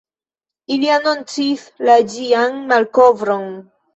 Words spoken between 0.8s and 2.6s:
anoncis la ĝian